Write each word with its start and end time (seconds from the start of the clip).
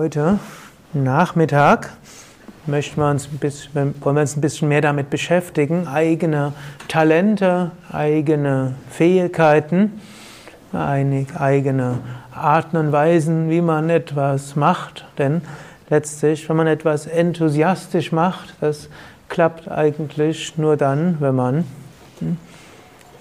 Heute 0.00 0.38
Nachmittag 0.94 1.90
möchten 2.64 3.02
wir 3.02 3.10
uns 3.10 3.26
bisschen, 3.26 3.94
wollen 4.00 4.16
wir 4.16 4.22
uns 4.22 4.34
ein 4.34 4.40
bisschen 4.40 4.68
mehr 4.68 4.80
damit 4.80 5.10
beschäftigen, 5.10 5.86
eigene 5.88 6.54
Talente, 6.88 7.72
eigene 7.92 8.76
Fähigkeiten, 8.88 10.00
eigene 10.72 11.98
Arten 12.32 12.78
und 12.78 12.92
Weisen, 12.92 13.50
wie 13.50 13.60
man 13.60 13.90
etwas 13.90 14.56
macht. 14.56 15.04
Denn 15.18 15.42
letztlich, 15.90 16.48
wenn 16.48 16.56
man 16.56 16.66
etwas 16.66 17.06
enthusiastisch 17.06 18.10
macht, 18.10 18.54
das 18.62 18.88
klappt 19.28 19.70
eigentlich 19.70 20.56
nur 20.56 20.78
dann, 20.78 21.18
wenn 21.20 21.34
man 21.34 21.64
hm, 22.20 22.38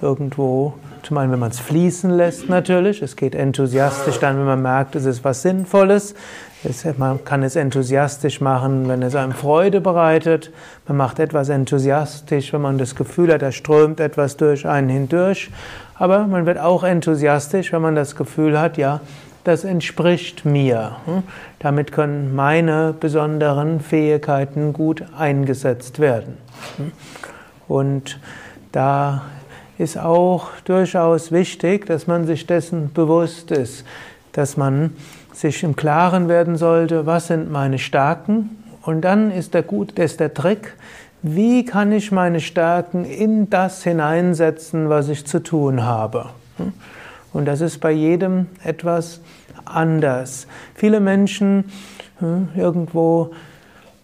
irgendwo 0.02 0.73
zum 1.03 1.17
einen, 1.17 1.31
wenn 1.31 1.39
man 1.39 1.52
es 1.52 1.59
fließen 1.59 2.12
lässt 2.12 2.49
natürlich. 2.49 3.02
Es 3.02 3.16
geht 3.16 3.35
enthusiastisch 3.35 4.20
dann, 4.20 4.38
wenn 4.38 4.45
man 4.45 4.62
merkt, 4.62 4.95
es 4.95 5.05
ist 5.05 5.23
was 5.23 5.41
Sinnvolles. 5.41 6.16
Es, 6.63 6.85
man 6.98 7.23
kann 7.23 7.41
es 7.44 7.55
enthusiastisch 7.55 8.41
machen, 8.41 8.90
wenn 8.90 9.02
es 9.02 9.16
einem 9.16 9.31
Freude 9.31 9.80
bereitet. 9.80 10.52
Man 10.88 10.98
macht 10.98 11.20
etwas 11.20 11.48
enthusiastisch, 11.49 12.52
wenn 12.52 12.62
man 12.62 12.77
das 12.77 12.95
Gefühl 12.95 13.34
hat, 13.34 13.41
da 13.41 13.52
strömt 13.52 13.99
etwas 13.99 14.35
durch 14.35 14.67
einen 14.67 14.90
hindurch. 14.90 15.49
Aber 15.95 16.27
man 16.27 16.45
wird 16.45 16.59
auch 16.59 16.84
enthusiastisch, 16.84 17.71
wenn 17.71 17.81
man 17.81 17.95
das 17.95 18.16
Gefühl 18.16 18.59
hat, 18.59 18.77
ja, 18.77 18.99
das 19.45 19.63
entspricht 19.63 20.45
mir. 20.45 20.98
Hm? 21.05 21.23
Damit 21.59 21.91
können 21.91 22.35
meine 22.35 22.93
besonderen 22.98 23.79
Fähigkeiten 23.79 24.73
gut 24.73 25.04
eingesetzt 25.18 25.99
werden. 25.99 26.38
Hm? 26.77 26.91
Und 27.68 28.20
da 28.71 29.23
ist 29.80 29.98
auch 29.98 30.49
durchaus 30.66 31.32
wichtig, 31.32 31.85
dass 31.85 32.05
man 32.05 32.27
sich 32.27 32.46
dessen 32.46 32.91
bewusst 32.94 33.49
ist, 33.49 33.85
dass 34.34 34.58
man 34.58 34.91
sich 35.34 35.63
im 35.63 35.76
Klaren 35.76 36.27
werden 36.27 36.58
sollte, 36.58 37.05
was 37.05 37.27
sind 37.27 37.49
meine 37.49 37.80
Stärken 37.80 38.62
und 38.82 39.02
dann 39.02 39.32
ist 39.32 39.54
der 39.54 39.63
gut, 39.63 39.98
ist 39.98 40.20
der 40.20 40.34
Trick, 40.34 40.76
wie 41.22 41.63
kann 41.63 41.94
ich 41.94 42.12
meine 42.12 42.41
Stärken 42.41 43.05
in 43.05 43.50
das 43.50 43.84
hineinsetzen, 43.84 44.90
was 44.90 45.07
ich 45.07 45.26
zu 45.26 45.41
tun 45.41 45.84
habe. 45.84 46.26
Und 47.32 47.46
das 47.46 47.62
ist 47.62 47.80
bei 47.80 47.91
jedem 47.91 48.48
etwas 48.63 49.22
anders. 49.63 50.48
Viele 50.76 51.00
Menschen 51.00 51.72
hm, 52.20 52.50
irgendwo 52.55 53.32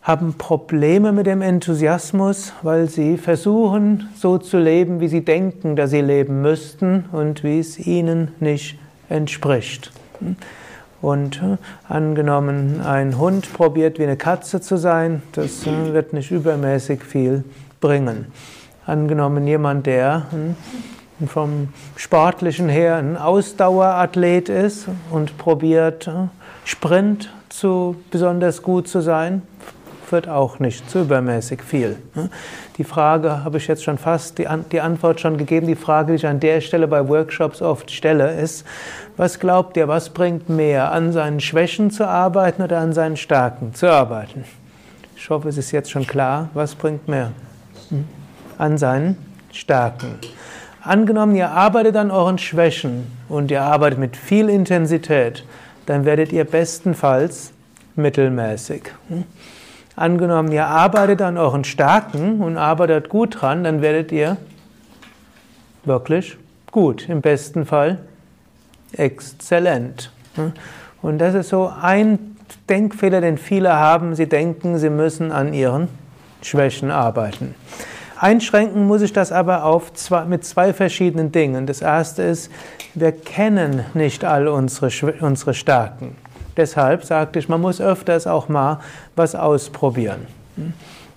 haben 0.05 0.35
Probleme 0.35 1.11
mit 1.11 1.25
dem 1.25 1.41
Enthusiasmus, 1.41 2.53
weil 2.61 2.87
sie 2.87 3.17
versuchen, 3.17 4.07
so 4.15 4.37
zu 4.37 4.59
leben, 4.59 4.99
wie 4.99 5.07
sie 5.07 5.25
denken, 5.25 5.75
dass 5.75 5.89
sie 5.89 6.01
leben 6.01 6.43
müssten 6.43 7.05
und 7.11 7.43
wie 7.43 7.57
es 7.57 7.79
ihnen 7.79 8.27
nicht 8.39 8.77
entspricht. 9.09 9.91
Und 11.01 11.41
äh, 11.41 11.57
angenommen, 11.91 12.81
ein 12.85 13.17
Hund 13.17 13.51
probiert 13.51 13.97
wie 13.97 14.03
eine 14.03 14.15
Katze 14.15 14.61
zu 14.61 14.77
sein, 14.77 15.23
das 15.31 15.65
äh, 15.65 15.93
wird 15.93 16.13
nicht 16.13 16.29
übermäßig 16.29 17.03
viel 17.03 17.43
bringen. 17.81 18.27
Angenommen, 18.85 19.47
jemand, 19.47 19.87
der 19.87 20.27
hm, 20.29 21.27
vom 21.27 21.69
Sportlichen 21.95 22.69
her 22.69 22.97
ein 22.97 23.17
Ausdauerathlet 23.17 24.49
ist 24.49 24.87
und 25.09 25.39
probiert, 25.39 26.07
äh, 26.07 26.27
Sprint 26.63 27.31
zu 27.49 27.95
besonders 28.11 28.61
gut 28.61 28.87
zu 28.87 29.01
sein, 29.01 29.41
wird 30.11 30.27
auch 30.27 30.59
nicht 30.59 30.89
zu 30.89 31.01
übermäßig 31.01 31.61
viel. 31.61 31.97
Ne? 32.15 32.29
Die 32.77 32.83
Frage 32.83 33.43
habe 33.43 33.57
ich 33.57 33.67
jetzt 33.67 33.83
schon 33.83 33.97
fast, 33.97 34.37
die, 34.37 34.47
die 34.71 34.81
Antwort 34.81 35.19
schon 35.21 35.37
gegeben. 35.37 35.67
Die 35.67 35.75
Frage, 35.75 36.11
die 36.11 36.15
ich 36.15 36.27
an 36.27 36.39
der 36.39 36.61
Stelle 36.61 36.87
bei 36.87 37.07
Workshops 37.07 37.61
oft 37.61 37.91
stelle, 37.91 38.31
ist, 38.39 38.65
was 39.17 39.39
glaubt 39.39 39.77
ihr, 39.77 39.87
was 39.87 40.09
bringt 40.09 40.49
mehr, 40.49 40.91
an 40.91 41.11
seinen 41.11 41.39
Schwächen 41.39 41.91
zu 41.91 42.07
arbeiten 42.07 42.61
oder 42.61 42.79
an 42.79 42.93
seinen 42.93 43.17
Stärken 43.17 43.73
zu 43.73 43.91
arbeiten? 43.91 44.43
Ich 45.15 45.29
hoffe, 45.29 45.49
es 45.49 45.57
ist 45.57 45.71
jetzt 45.71 45.89
schon 45.89 46.05
klar, 46.05 46.49
was 46.53 46.75
bringt 46.75 47.07
mehr? 47.07 47.31
Hm? 47.89 48.05
An 48.57 48.77
seinen 48.77 49.17
Stärken. 49.51 50.19
Angenommen, 50.81 51.35
ihr 51.35 51.49
arbeitet 51.49 51.95
an 51.95 52.11
euren 52.11 52.37
Schwächen 52.37 53.07
und 53.27 53.49
ihr 53.49 53.63
arbeitet 53.63 53.97
mit 53.97 54.15
viel 54.15 54.49
Intensität, 54.49 55.43
dann 55.87 56.05
werdet 56.05 56.31
ihr 56.31 56.43
bestenfalls 56.43 57.51
mittelmäßig. 57.95 58.83
Angenommen, 59.95 60.51
ihr 60.51 60.67
arbeitet 60.67 61.21
an 61.21 61.37
euren 61.37 61.63
Stärken 61.63 62.41
und 62.41 62.57
arbeitet 62.57 63.07
gut 63.09 63.41
dran, 63.41 63.63
dann 63.63 63.81
werdet 63.81 64.11
ihr 64.11 64.37
wirklich 65.85 66.37
gut, 66.71 67.07
im 67.07 67.21
besten 67.21 67.65
Fall 67.65 67.99
exzellent. 68.91 70.11
Und 71.01 71.19
das 71.19 71.35
ist 71.35 71.49
so 71.49 71.71
ein 71.81 72.35
Denkfehler, 72.67 73.21
den 73.21 73.37
viele 73.37 73.73
haben. 73.73 74.15
Sie 74.15 74.27
denken, 74.27 74.77
sie 74.77 74.89
müssen 74.89 75.31
an 75.31 75.53
ihren 75.53 75.87
Schwächen 76.41 76.91
arbeiten. 76.91 77.55
Einschränken 78.17 78.87
muss 78.87 79.01
ich 79.01 79.13
das 79.13 79.31
aber 79.31 79.65
auf 79.65 79.93
zwei, 79.93 80.25
mit 80.25 80.45
zwei 80.45 80.73
verschiedenen 80.73 81.31
Dingen. 81.31 81.67
Das 81.67 81.81
erste 81.81 82.23
ist, 82.23 82.51
wir 82.93 83.11
kennen 83.11 83.85
nicht 83.93 84.23
all 84.23 84.47
unsere, 84.47 85.13
unsere 85.19 85.53
Stärken. 85.53 86.15
Deshalb 86.57 87.03
sagte 87.03 87.39
ich, 87.39 87.49
man 87.49 87.61
muss 87.61 87.81
öfters 87.81 88.27
auch 88.27 88.47
mal 88.47 88.79
was 89.15 89.35
ausprobieren. 89.35 90.27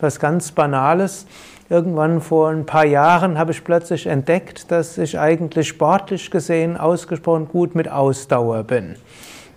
Was 0.00 0.18
ganz 0.18 0.52
Banales. 0.52 1.26
Irgendwann 1.70 2.22
vor 2.22 2.48
ein 2.48 2.64
paar 2.64 2.86
Jahren 2.86 3.38
habe 3.38 3.52
ich 3.52 3.62
plötzlich 3.62 4.06
entdeckt, 4.06 4.70
dass 4.70 4.96
ich 4.96 5.18
eigentlich 5.18 5.68
sportlich 5.68 6.30
gesehen 6.30 6.78
ausgesprochen 6.78 7.46
gut 7.46 7.74
mit 7.74 7.90
Ausdauer 7.90 8.64
bin. 8.64 8.96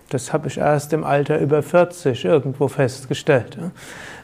Das 0.09 0.33
habe 0.33 0.49
ich 0.49 0.57
erst 0.57 0.91
im 0.91 1.05
Alter 1.05 1.39
über 1.39 1.63
40 1.63 2.25
irgendwo 2.25 2.67
festgestellt. 2.67 3.57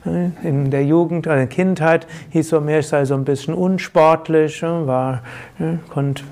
In 0.03 0.69
der 0.69 0.83
Jugend, 0.83 1.27
in 1.27 1.33
der 1.33 1.47
Kindheit 1.47 2.07
hieß 2.31 2.49
so 2.49 2.59
mir, 2.59 2.79
ich 2.79 2.87
sei 2.87 3.05
so 3.05 3.13
ein 3.13 3.23
bisschen 3.23 3.53
unsportlich, 3.53 4.61
war, 4.61 5.21
konnte 5.89 6.23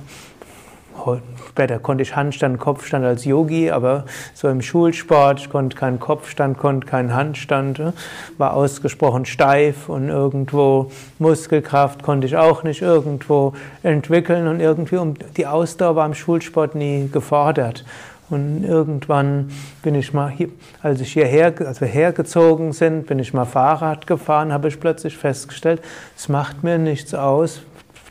Später 1.49 1.79
konnte 1.79 2.01
ich 2.01 2.15
Handstand, 2.15 2.59
Kopfstand 2.59 3.05
als 3.05 3.25
Yogi, 3.25 3.69
aber 3.71 4.05
so 4.33 4.47
im 4.49 4.61
Schulsport, 4.61 5.39
ich 5.39 5.49
konnte 5.49 5.77
keinen 5.77 5.99
Kopfstand, 5.99 6.57
konnte 6.57 6.87
keinen 6.87 7.13
Handstand, 7.13 7.79
äh, 7.79 7.91
war 8.37 8.53
ausgesprochen 8.53 9.25
steif 9.25 9.87
und 9.87 10.09
irgendwo 10.09 10.91
Muskelkraft 11.19 12.03
konnte 12.03 12.27
ich 12.27 12.37
auch 12.37 12.63
nicht 12.63 12.81
irgendwo 12.81 13.53
entwickeln 13.83 14.47
und 14.47 14.59
irgendwie 14.59 14.97
um 14.97 15.13
die 15.37 15.47
Ausdauer 15.47 15.95
war 15.95 16.05
im 16.05 16.13
Schulsport 16.13 16.75
nie 16.75 17.09
gefordert. 17.11 17.85
Und 18.29 18.63
irgendwann 18.63 19.51
bin 19.83 19.93
ich 19.93 20.11
mal, 20.13 20.29
hier, 20.29 20.49
als 20.81 20.99
ich 20.99 21.13
hierher, 21.13 21.53
als 21.59 21.79
wir 21.79 21.87
hergezogen 21.87 22.73
sind, 22.73 23.05
bin 23.05 23.19
ich 23.19 23.33
mal 23.33 23.45
Fahrrad 23.45 24.07
gefahren, 24.07 24.51
habe 24.51 24.67
ich 24.67 24.79
plötzlich 24.79 25.15
festgestellt, 25.15 25.81
es 26.17 26.27
macht 26.27 26.63
mir 26.63 26.79
nichts 26.79 27.13
aus, 27.13 27.61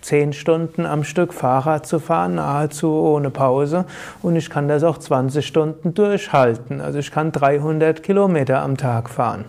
zehn 0.04 0.32
Stunden 0.32 0.86
am 0.86 1.02
Stück 1.02 1.32
Fahrrad 1.32 1.86
zu 1.86 1.98
fahren, 1.98 2.36
nahezu 2.36 2.88
ohne 2.88 3.30
Pause. 3.30 3.86
Und 4.22 4.36
ich 4.36 4.50
kann 4.50 4.68
das 4.68 4.84
auch 4.84 4.98
20 4.98 5.46
Stunden 5.46 5.94
durchhalten. 5.94 6.80
Also 6.80 6.98
ich 6.98 7.10
kann 7.10 7.32
300 7.32 8.02
Kilometer 8.02 8.60
am 8.60 8.76
Tag 8.76 9.08
fahren. 9.08 9.46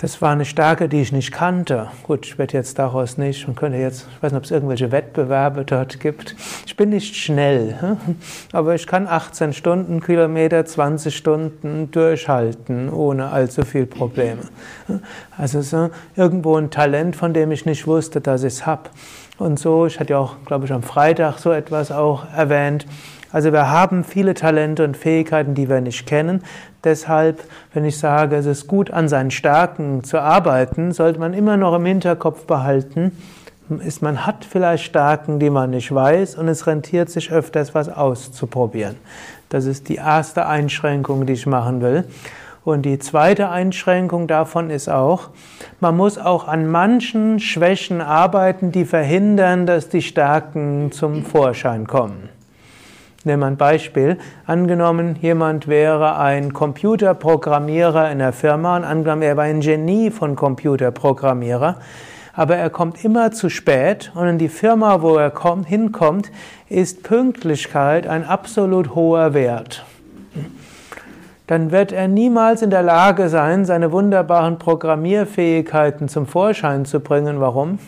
Das 0.00 0.22
war 0.22 0.30
eine 0.30 0.44
Stärke, 0.44 0.88
die 0.88 1.00
ich 1.00 1.10
nicht 1.10 1.32
kannte. 1.32 1.88
Gut, 2.04 2.24
ich 2.24 2.38
werde 2.38 2.56
jetzt 2.56 2.78
daraus 2.78 3.18
nicht, 3.18 3.48
man 3.48 3.56
könnte 3.56 3.78
jetzt, 3.78 4.06
ich 4.14 4.22
weiß 4.22 4.30
nicht, 4.30 4.38
ob 4.38 4.44
es 4.44 4.52
irgendwelche 4.52 4.92
Wettbewerbe 4.92 5.64
dort 5.64 5.98
gibt. 5.98 6.36
Ich 6.66 6.76
bin 6.76 6.90
nicht 6.90 7.16
schnell, 7.16 7.96
aber 8.52 8.76
ich 8.76 8.86
kann 8.86 9.08
18 9.08 9.52
Stunden, 9.52 10.00
Kilometer, 10.00 10.64
20 10.64 11.16
Stunden 11.16 11.90
durchhalten, 11.90 12.90
ohne 12.90 13.30
allzu 13.30 13.64
viel 13.64 13.86
Probleme. 13.86 14.42
Also 15.36 15.62
so 15.62 15.90
irgendwo 16.14 16.54
ein 16.54 16.70
Talent, 16.70 17.16
von 17.16 17.34
dem 17.34 17.50
ich 17.50 17.66
nicht 17.66 17.88
wusste, 17.88 18.20
dass 18.20 18.44
ich 18.44 18.52
es 18.52 18.66
habe. 18.66 18.90
Und 19.36 19.58
so, 19.58 19.86
ich 19.86 19.98
hatte 19.98 20.12
ja 20.12 20.20
auch, 20.20 20.36
glaube 20.46 20.66
ich, 20.66 20.72
am 20.72 20.84
Freitag 20.84 21.38
so 21.38 21.50
etwas 21.50 21.90
auch 21.90 22.24
erwähnt, 22.32 22.86
also 23.32 23.52
wir 23.52 23.70
haben 23.70 24.04
viele 24.04 24.34
Talente 24.34 24.84
und 24.84 24.96
Fähigkeiten, 24.96 25.54
die 25.54 25.68
wir 25.68 25.80
nicht 25.80 26.06
kennen. 26.06 26.42
Deshalb, 26.84 27.42
wenn 27.74 27.84
ich 27.84 27.98
sage, 27.98 28.36
es 28.36 28.46
ist 28.46 28.66
gut, 28.66 28.90
an 28.90 29.08
seinen 29.08 29.30
Stärken 29.30 30.02
zu 30.04 30.18
arbeiten, 30.20 30.92
sollte 30.92 31.18
man 31.18 31.34
immer 31.34 31.56
noch 31.56 31.74
im 31.74 31.84
Hinterkopf 31.84 32.46
behalten, 32.46 33.12
ist, 33.84 34.00
man 34.00 34.24
hat 34.24 34.46
vielleicht 34.46 34.84
Stärken, 34.84 35.38
die 35.38 35.50
man 35.50 35.70
nicht 35.70 35.94
weiß, 35.94 36.36
und 36.36 36.48
es 36.48 36.66
rentiert 36.66 37.10
sich 37.10 37.30
öfters, 37.30 37.74
was 37.74 37.90
auszuprobieren. 37.90 38.96
Das 39.50 39.66
ist 39.66 39.90
die 39.90 39.96
erste 39.96 40.46
Einschränkung, 40.46 41.26
die 41.26 41.34
ich 41.34 41.46
machen 41.46 41.82
will. 41.82 42.04
Und 42.64 42.82
die 42.82 42.98
zweite 42.98 43.48
Einschränkung 43.48 44.26
davon 44.26 44.70
ist 44.70 44.88
auch, 44.88 45.30
man 45.80 45.96
muss 45.96 46.18
auch 46.18 46.46
an 46.48 46.66
manchen 46.66 47.40
Schwächen 47.40 48.00
arbeiten, 48.00 48.72
die 48.72 48.84
verhindern, 48.84 49.66
dass 49.66 49.88
die 49.88 50.02
Stärken 50.02 50.92
zum 50.92 51.24
Vorschein 51.24 51.86
kommen. 51.86 52.28
Nehmen 53.24 53.40
wir 53.42 53.46
ein 53.48 53.56
Beispiel. 53.56 54.16
Angenommen, 54.46 55.16
jemand 55.20 55.66
wäre 55.66 56.18
ein 56.18 56.52
Computerprogrammierer 56.52 58.12
in 58.12 58.20
der 58.20 58.32
Firma 58.32 58.76
und 58.76 58.84
angenommen, 58.84 59.22
er 59.22 59.36
war 59.36 59.44
ein 59.44 59.58
Genie 59.60 60.12
von 60.12 60.36
Computerprogrammierer, 60.36 61.80
aber 62.34 62.54
er 62.54 62.70
kommt 62.70 63.04
immer 63.04 63.32
zu 63.32 63.50
spät 63.50 64.12
und 64.14 64.28
in 64.28 64.38
die 64.38 64.48
Firma, 64.48 65.02
wo 65.02 65.16
er 65.16 65.32
kommt, 65.32 65.66
hinkommt, 65.66 66.30
ist 66.68 67.02
Pünktlichkeit 67.02 68.06
ein 68.06 68.24
absolut 68.24 68.94
hoher 68.94 69.34
Wert. 69.34 69.84
dann 71.48 71.72
wird 71.72 71.90
er 71.90 72.06
niemals 72.06 72.62
in 72.62 72.70
der 72.70 72.82
Lage 72.82 73.28
sein, 73.30 73.64
seine 73.64 73.90
wunderbaren 73.90 74.58
Programmierfähigkeiten 74.60 76.08
zum 76.08 76.26
Vorschein 76.26 76.84
zu 76.84 77.00
bringen. 77.00 77.40
Warum? 77.40 77.80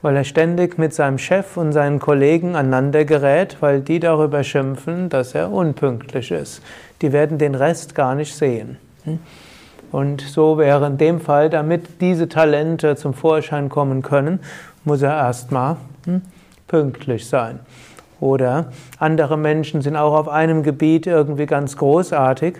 Weil 0.00 0.16
er 0.16 0.24
ständig 0.24 0.78
mit 0.78 0.94
seinem 0.94 1.18
Chef 1.18 1.56
und 1.56 1.72
seinen 1.72 1.98
Kollegen 1.98 2.54
aneinander 2.54 3.04
gerät, 3.04 3.56
weil 3.60 3.80
die 3.80 3.98
darüber 3.98 4.44
schimpfen, 4.44 5.08
dass 5.08 5.34
er 5.34 5.50
unpünktlich 5.50 6.30
ist. 6.30 6.62
Die 7.02 7.12
werden 7.12 7.38
den 7.38 7.54
Rest 7.54 7.94
gar 7.94 8.14
nicht 8.14 8.34
sehen. 8.34 8.76
Und 9.90 10.20
so 10.20 10.58
wäre 10.58 10.86
in 10.86 10.98
dem 10.98 11.20
Fall, 11.20 11.50
damit 11.50 12.00
diese 12.00 12.28
Talente 12.28 12.96
zum 12.96 13.14
Vorschein 13.14 13.68
kommen 13.68 14.02
können, 14.02 14.40
muss 14.84 15.02
er 15.02 15.16
erstmal 15.16 15.76
hm, 16.04 16.22
pünktlich 16.66 17.26
sein. 17.26 17.60
Oder 18.20 18.72
andere 18.98 19.36
Menschen 19.36 19.80
sind 19.80 19.96
auch 19.96 20.14
auf 20.14 20.28
einem 20.28 20.62
Gebiet 20.62 21.06
irgendwie 21.06 21.46
ganz 21.46 21.76
großartig, 21.76 22.56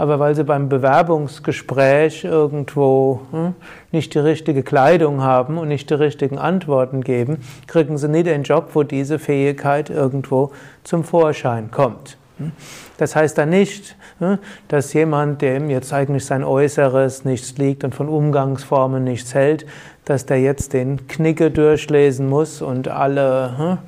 aber 0.00 0.18
weil 0.18 0.34
sie 0.34 0.44
beim 0.44 0.70
Bewerbungsgespräch 0.70 2.24
irgendwo 2.24 3.20
hm, 3.32 3.54
nicht 3.92 4.14
die 4.14 4.18
richtige 4.18 4.62
Kleidung 4.62 5.20
haben 5.20 5.58
und 5.58 5.68
nicht 5.68 5.90
die 5.90 5.94
richtigen 5.94 6.38
Antworten 6.38 7.02
geben, 7.02 7.36
kriegen 7.66 7.98
sie 7.98 8.08
nie 8.08 8.22
den 8.22 8.42
Job, 8.42 8.70
wo 8.72 8.82
diese 8.82 9.18
Fähigkeit 9.18 9.90
irgendwo 9.90 10.52
zum 10.84 11.04
Vorschein 11.04 11.70
kommt. 11.70 12.16
Hm. 12.38 12.52
Das 12.96 13.14
heißt 13.14 13.36
dann 13.36 13.50
nicht, 13.50 13.94
hm, 14.20 14.38
dass 14.68 14.94
jemand, 14.94 15.42
dem 15.42 15.68
jetzt 15.68 15.92
eigentlich 15.92 16.24
sein 16.24 16.44
Äußeres 16.44 17.26
nichts 17.26 17.58
liegt 17.58 17.84
und 17.84 17.94
von 17.94 18.08
Umgangsformen 18.08 19.04
nichts 19.04 19.34
hält, 19.34 19.66
dass 20.06 20.24
der 20.24 20.40
jetzt 20.40 20.72
den 20.72 21.08
Knicke 21.08 21.50
durchlesen 21.50 22.26
muss 22.26 22.62
und 22.62 22.88
alle 22.88 23.58
hm, 23.58 23.78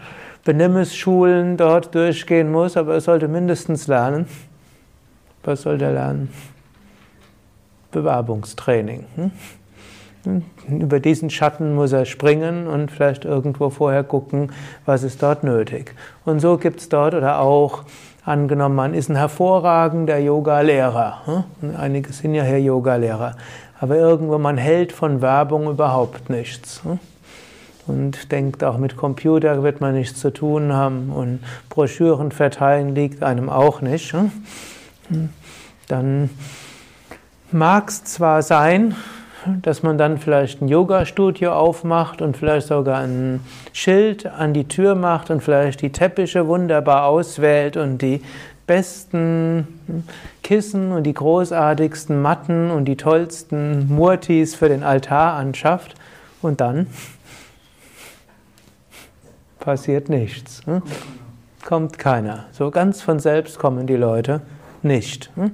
Benimmesschulen 0.44 1.56
dort 1.56 1.94
durchgehen 1.94 2.52
muss, 2.52 2.76
aber 2.76 2.92
er 2.92 3.00
sollte 3.00 3.28
mindestens 3.28 3.86
lernen. 3.86 4.26
Was 5.44 5.62
soll 5.62 5.78
der 5.78 5.92
lernen? 5.92 6.30
Bewerbungstraining. 7.90 9.04
Hm? 9.16 9.30
Über 10.68 11.00
diesen 11.00 11.30
Schatten 11.30 11.74
muss 11.74 11.92
er 11.92 12.04
springen 12.04 12.68
und 12.68 12.90
vielleicht 12.90 13.24
irgendwo 13.24 13.70
vorher 13.70 14.04
gucken, 14.04 14.52
was 14.86 15.02
ist 15.02 15.22
dort 15.22 15.42
nötig. 15.42 15.94
Und 16.24 16.40
so 16.40 16.58
gibt 16.58 16.80
es 16.80 16.88
dort 16.88 17.14
oder 17.14 17.40
auch, 17.40 17.82
angenommen, 18.24 18.76
man 18.76 18.94
ist 18.94 19.08
ein 19.08 19.16
hervorragender 19.16 20.18
Yoga-Lehrer. 20.18 21.22
Hm? 21.60 21.76
Einige 21.76 22.12
sind 22.12 22.34
ja 22.34 22.44
hier 22.44 22.60
Yoga-Lehrer. 22.60 23.34
Aber 23.80 23.96
irgendwo, 23.96 24.38
man 24.38 24.58
hält 24.58 24.92
von 24.92 25.20
Werbung 25.20 25.68
überhaupt 25.68 26.30
nichts. 26.30 26.84
Hm? 26.84 27.00
und 27.86 28.30
denkt, 28.30 28.62
auch 28.64 28.78
mit 28.78 28.96
Computer 28.96 29.62
wird 29.62 29.80
man 29.80 29.94
nichts 29.94 30.20
zu 30.20 30.32
tun 30.32 30.72
haben 30.72 31.10
und 31.10 31.40
Broschüren 31.68 32.30
verteilen 32.30 32.94
liegt 32.94 33.22
einem 33.22 33.48
auch 33.48 33.80
nicht. 33.80 34.12
Hm? 34.12 34.30
Dann 35.88 36.30
mag 37.50 37.88
es 37.88 38.04
zwar 38.04 38.42
sein, 38.42 38.94
dass 39.62 39.82
man 39.82 39.98
dann 39.98 40.18
vielleicht 40.18 40.62
ein 40.62 40.68
Yoga-Studio 40.68 41.52
aufmacht 41.52 42.22
und 42.22 42.36
vielleicht 42.36 42.68
sogar 42.68 43.00
ein 43.00 43.40
Schild 43.72 44.26
an 44.26 44.54
die 44.54 44.68
Tür 44.68 44.94
macht 44.94 45.30
und 45.30 45.42
vielleicht 45.42 45.82
die 45.82 45.90
Teppiche 45.90 46.46
wunderbar 46.46 47.06
auswählt 47.06 47.76
und 47.76 47.98
die 47.98 48.22
besten 48.66 49.66
Kissen 50.42 50.92
und 50.92 51.02
die 51.04 51.14
großartigsten 51.14 52.22
Matten 52.22 52.70
und 52.70 52.84
die 52.84 52.96
tollsten 52.96 53.92
Murtis 53.92 54.54
für 54.54 54.68
den 54.68 54.84
Altar 54.84 55.34
anschafft 55.34 55.94
und 56.40 56.60
dann 56.60 56.86
passiert 59.58 60.08
nichts. 60.08 60.64
Hm? 60.66 60.82
Kommt 61.64 61.98
keiner. 61.98 62.46
So 62.52 62.70
ganz 62.70 63.02
von 63.02 63.18
selbst 63.18 63.58
kommen 63.58 63.86
die 63.86 63.96
Leute 63.96 64.40
nicht. 64.84 65.30
Hm? 65.34 65.52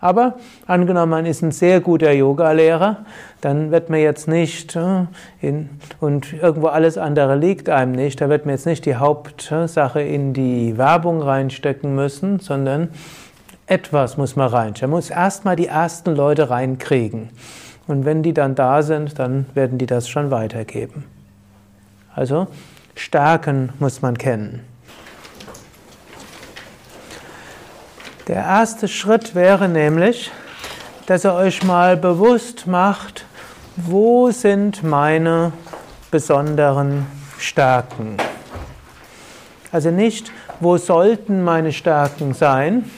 Aber 0.00 0.34
angenommen, 0.66 1.10
man 1.10 1.26
ist 1.26 1.42
ein 1.42 1.52
sehr 1.52 1.80
guter 1.80 2.12
Yoga-Lehrer, 2.12 2.98
dann 3.40 3.70
wird 3.70 3.88
man 3.88 4.00
jetzt 4.00 4.28
nicht 4.28 4.74
hm, 4.74 5.68
und 6.00 6.32
irgendwo 6.34 6.68
alles 6.68 6.98
andere 6.98 7.36
liegt 7.36 7.68
einem 7.68 7.92
nicht, 7.92 8.20
da 8.20 8.28
wird 8.28 8.44
man 8.44 8.54
jetzt 8.54 8.66
nicht 8.66 8.84
die 8.84 8.96
Hauptsache 8.96 10.02
in 10.02 10.34
die 10.34 10.76
Werbung 10.76 11.22
reinstecken 11.22 11.94
müssen, 11.94 12.40
sondern 12.40 12.88
etwas 13.66 14.16
muss 14.16 14.36
man 14.36 14.48
reinstecken. 14.48 14.90
Man 14.90 14.98
muss 14.98 15.10
erstmal 15.10 15.56
die 15.56 15.66
ersten 15.66 16.14
Leute 16.14 16.50
reinkriegen. 16.50 17.30
Und 17.86 18.04
wenn 18.04 18.22
die 18.22 18.34
dann 18.34 18.54
da 18.54 18.82
sind, 18.82 19.18
dann 19.18 19.46
werden 19.54 19.78
die 19.78 19.86
das 19.86 20.08
schon 20.08 20.30
weitergeben. 20.30 21.04
Also 22.14 22.48
Stärken 22.94 23.70
muss 23.78 24.02
man 24.02 24.18
kennen. 24.18 24.60
Der 28.28 28.42
erste 28.42 28.88
Schritt 28.88 29.36
wäre 29.36 29.68
nämlich, 29.68 30.32
dass 31.06 31.24
ihr 31.24 31.32
euch 31.32 31.62
mal 31.62 31.96
bewusst 31.96 32.66
macht, 32.66 33.24
wo 33.76 34.32
sind 34.32 34.82
meine 34.82 35.52
besonderen 36.10 37.06
Stärken. 37.38 38.16
Also 39.70 39.92
nicht, 39.92 40.32
wo 40.58 40.76
sollten 40.76 41.44
meine 41.44 41.72
Stärken 41.72 42.34
sein, 42.34 42.90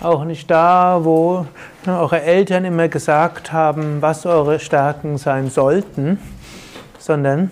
auch 0.00 0.24
nicht 0.24 0.50
da, 0.50 1.00
wo 1.02 1.44
eure 1.86 2.22
Eltern 2.22 2.64
immer 2.64 2.88
gesagt 2.88 3.52
haben, 3.52 4.00
was 4.00 4.24
eure 4.24 4.58
Stärken 4.58 5.18
sein 5.18 5.50
sollten, 5.50 6.18
sondern 6.98 7.50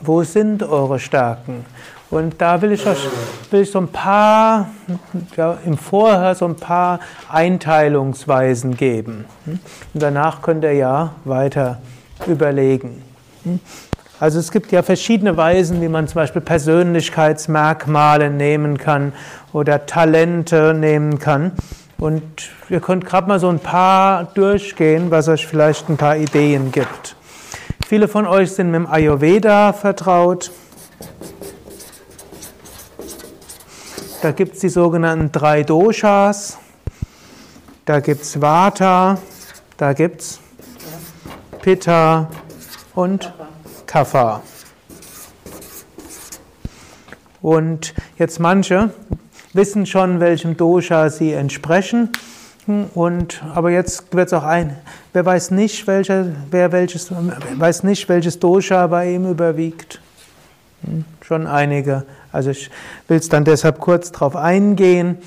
wo 0.00 0.22
sind 0.22 0.62
eure 0.62 0.98
Stärken? 0.98 1.66
Und 2.10 2.40
da 2.40 2.60
will 2.60 2.72
ich 2.72 2.86
euch 2.86 3.08
will 3.50 3.62
ich 3.62 3.70
so 3.70 3.78
ein 3.78 3.88
paar, 3.88 4.70
ja, 5.36 5.58
im 5.64 5.78
Vorher 5.78 6.34
so 6.34 6.44
ein 6.46 6.56
paar 6.56 6.98
Einteilungsweisen 7.28 8.76
geben. 8.76 9.24
Und 9.46 9.60
danach 9.94 10.42
könnt 10.42 10.64
ihr 10.64 10.72
ja 10.72 11.12
weiter 11.24 11.78
überlegen. 12.26 13.02
Also 14.18 14.38
es 14.38 14.50
gibt 14.50 14.72
ja 14.72 14.82
verschiedene 14.82 15.36
Weisen, 15.36 15.80
wie 15.80 15.88
man 15.88 16.08
zum 16.08 16.16
Beispiel 16.16 16.42
Persönlichkeitsmerkmale 16.42 18.30
nehmen 18.30 18.76
kann 18.76 19.12
oder 19.52 19.86
Talente 19.86 20.74
nehmen 20.74 21.18
kann. 21.18 21.52
Und 21.96 22.22
ihr 22.68 22.80
könnt 22.80 23.06
gerade 23.06 23.28
mal 23.28 23.38
so 23.38 23.48
ein 23.48 23.60
paar 23.60 24.24
durchgehen, 24.24 25.10
was 25.10 25.28
euch 25.28 25.46
vielleicht 25.46 25.88
ein 25.88 25.96
paar 25.96 26.16
Ideen 26.16 26.72
gibt. 26.72 27.16
Viele 27.86 28.08
von 28.08 28.26
euch 28.26 28.52
sind 28.52 28.70
mit 28.70 28.80
dem 28.80 28.86
Ayurveda 28.86 29.72
vertraut. 29.72 30.50
Da 34.22 34.32
gibt 34.32 34.54
es 34.54 34.60
die 34.60 34.68
sogenannten 34.68 35.32
drei 35.32 35.62
Doshas. 35.62 36.58
Da 37.86 38.00
gibt 38.00 38.20
es 38.20 38.38
Vata, 38.38 39.16
da 39.78 39.94
gibt 39.94 40.20
es 40.20 40.40
Pitta 41.62 42.28
und 42.94 43.32
Kapha. 43.86 44.42
Und 47.40 47.94
jetzt 48.18 48.40
manche 48.40 48.90
wissen 49.54 49.86
schon, 49.86 50.20
welchem 50.20 50.54
Dosha 50.54 51.08
sie 51.08 51.32
entsprechen. 51.32 52.10
Und, 52.94 53.42
aber 53.54 53.70
jetzt 53.70 54.14
wird 54.14 54.26
es 54.26 54.34
auch 54.34 54.44
ein, 54.44 54.76
wer 55.14 55.24
weiß 55.24 55.50
nicht, 55.50 55.86
welcher, 55.86 56.26
wer 56.50 56.72
welches, 56.72 57.10
weiß 57.10 57.84
nicht, 57.84 58.06
welches 58.10 58.38
Dosha 58.38 58.86
bei 58.86 59.12
ihm 59.12 59.28
überwiegt. 59.30 60.00
Hm, 60.84 61.04
schon 61.20 61.46
einige. 61.46 62.04
Also 62.32 62.50
ich 62.50 62.70
will 63.08 63.18
es 63.18 63.28
dann 63.28 63.44
deshalb 63.44 63.80
kurz 63.80 64.12
darauf 64.12 64.36
eingehen. 64.36 65.18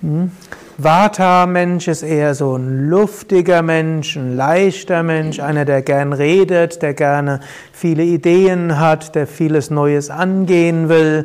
Hm. 0.00 0.32
Vata-Mensch 0.78 1.86
ist 1.86 2.02
eher 2.02 2.34
so 2.34 2.56
ein 2.56 2.88
luftiger 2.88 3.62
Mensch, 3.62 4.16
ein 4.16 4.36
leichter 4.36 5.02
Mensch, 5.02 5.38
einer, 5.38 5.64
der 5.64 5.82
gern 5.82 6.12
redet, 6.12 6.82
der 6.82 6.94
gerne 6.94 7.40
viele 7.72 8.02
Ideen 8.02 8.80
hat, 8.80 9.14
der 9.14 9.26
vieles 9.26 9.70
Neues 9.70 10.10
angehen 10.10 10.88
will, 10.88 11.24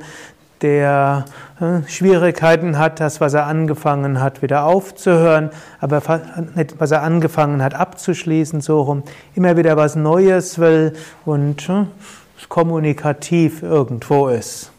der 0.62 1.26
äh, 1.60 1.88
Schwierigkeiten 1.90 2.78
hat, 2.78 3.00
das, 3.00 3.22
was 3.22 3.34
er 3.34 3.48
angefangen 3.48 4.22
hat, 4.22 4.42
wieder 4.42 4.64
aufzuhören, 4.66 5.50
aber 5.80 6.02
was 6.78 6.92
er 6.92 7.04
angefangen 7.04 7.64
hat, 7.64 7.74
abzuschließen, 7.74 8.62
so 8.62 8.82
rum, 8.82 9.04
immer 9.34 9.56
wieder 9.58 9.78
was 9.78 9.96
Neues 9.96 10.60
will 10.60 10.94
und 11.26 11.70
kommunikativ 12.50 13.64
irgendwo 13.64 14.28
ist. 14.28 14.72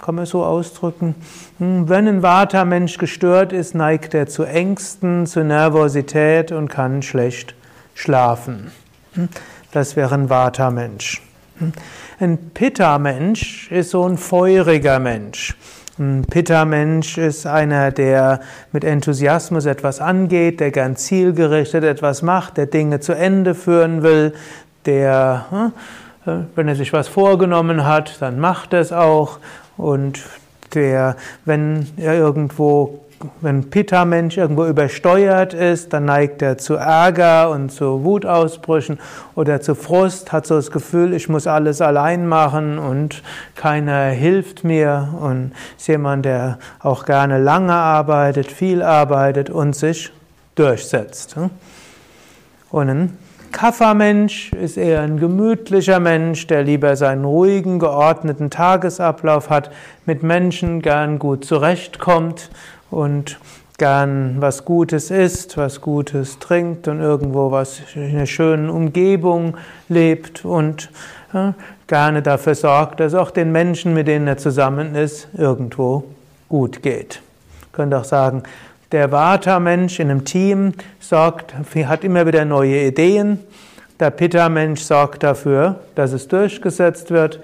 Kann 0.00 0.14
man 0.14 0.24
so 0.26 0.44
ausdrücken? 0.44 1.14
Hm, 1.58 1.88
wenn 1.88 2.08
ein 2.08 2.22
Vata-Mensch 2.22 2.96
gestört 2.96 3.52
ist, 3.52 3.74
neigt 3.74 4.14
er 4.14 4.26
zu 4.26 4.44
Ängsten, 4.44 5.26
zu 5.26 5.44
Nervosität 5.44 6.52
und 6.52 6.68
kann 6.68 7.02
schlecht 7.02 7.54
schlafen. 7.94 8.70
Hm, 9.12 9.28
das 9.72 9.96
wäre 9.96 10.14
ein 10.14 10.30
Vata-Mensch. 10.30 11.22
Hm, 11.58 11.72
ein 12.18 12.38
Pitta-Mensch 12.54 13.70
ist 13.70 13.90
so 13.90 14.08
ein 14.08 14.16
feuriger 14.16 14.98
Mensch. 14.98 15.54
Ein 15.98 16.24
Pitta-Mensch 16.24 17.18
ist 17.18 17.46
einer, 17.46 17.90
der 17.90 18.40
mit 18.72 18.84
Enthusiasmus 18.84 19.66
etwas 19.66 20.00
angeht, 20.00 20.60
der 20.60 20.70
gern 20.70 20.96
zielgerichtet 20.96 21.84
etwas 21.84 22.22
macht, 22.22 22.56
der 22.56 22.66
Dinge 22.66 23.00
zu 23.00 23.12
Ende 23.12 23.54
führen 23.54 24.02
will, 24.02 24.32
der, 24.86 25.72
wenn 26.24 26.68
er 26.68 26.76
sich 26.76 26.92
was 26.92 27.08
vorgenommen 27.08 27.86
hat, 27.86 28.20
dann 28.20 28.38
macht 28.38 28.72
er 28.72 28.80
es 28.80 28.92
auch. 28.92 29.38
Und 29.76 30.20
der, 30.74 31.16
wenn 31.44 31.86
er 31.96 32.14
irgendwo 32.14 33.00
wenn 33.42 33.68
Pitta-Mensch 33.68 34.38
irgendwo 34.38 34.64
übersteuert 34.64 35.52
ist, 35.52 35.92
dann 35.92 36.06
neigt 36.06 36.40
er 36.40 36.56
zu 36.56 36.74
Ärger 36.74 37.50
und 37.50 37.70
zu 37.70 38.02
Wutausbrüchen 38.02 38.98
oder 39.34 39.60
zu 39.60 39.74
Frust, 39.74 40.32
hat 40.32 40.46
so 40.46 40.56
das 40.56 40.70
Gefühl, 40.70 41.12
ich 41.12 41.28
muss 41.28 41.46
alles 41.46 41.82
allein 41.82 42.26
machen 42.26 42.78
und 42.78 43.22
keiner 43.56 44.06
hilft 44.06 44.64
mir. 44.64 45.08
Und 45.20 45.52
ist 45.76 45.88
jemand, 45.88 46.24
der 46.24 46.58
auch 46.80 47.04
gerne 47.04 47.38
lange 47.38 47.74
arbeitet, 47.74 48.50
viel 48.50 48.82
arbeitet 48.82 49.50
und 49.50 49.76
sich 49.76 50.10
durchsetzt. 50.54 51.36
Und 52.70 52.88
ein 52.88 53.18
Kaffermensch 53.52 54.52
ist 54.52 54.76
eher 54.76 55.02
ein 55.02 55.18
gemütlicher 55.18 56.00
Mensch, 56.00 56.46
der 56.46 56.62
lieber 56.62 56.96
seinen 56.96 57.24
ruhigen, 57.24 57.78
geordneten 57.78 58.50
Tagesablauf 58.50 59.50
hat, 59.50 59.70
mit 60.06 60.22
Menschen 60.22 60.82
gern 60.82 61.18
gut 61.18 61.44
zurechtkommt 61.44 62.50
und 62.90 63.38
gern 63.78 64.36
was 64.40 64.64
Gutes 64.64 65.10
isst, 65.10 65.56
was 65.56 65.80
Gutes 65.80 66.38
trinkt 66.38 66.86
und 66.86 67.00
irgendwo 67.00 67.50
was 67.50 67.80
in 67.94 68.10
einer 68.10 68.26
schönen 68.26 68.68
Umgebung 68.68 69.56
lebt 69.88 70.44
und 70.44 70.90
ja, 71.32 71.54
gerne 71.86 72.22
dafür 72.22 72.54
sorgt, 72.54 73.00
dass 73.00 73.14
auch 73.14 73.30
den 73.30 73.52
Menschen, 73.52 73.94
mit 73.94 74.06
denen 74.06 74.26
er 74.26 74.36
zusammen 74.36 74.94
ist, 74.94 75.28
irgendwo 75.36 76.04
gut 76.48 76.82
geht. 76.82 77.22
Ich 77.62 77.72
könnte 77.72 77.98
auch 77.98 78.04
sagen, 78.04 78.42
der 78.92 79.12
Vata-Mensch 79.12 80.00
in 80.00 80.10
einem 80.10 80.24
Team 80.24 80.72
sorgt, 80.98 81.54
hat 81.54 82.04
immer 82.04 82.26
wieder 82.26 82.44
neue 82.44 82.86
Ideen. 82.86 83.40
Der 84.00 84.10
Pitta-Mensch 84.10 84.80
sorgt 84.80 85.22
dafür, 85.22 85.80
dass 85.94 86.12
es 86.12 86.26
durchgesetzt 86.26 87.10
wird. 87.10 87.40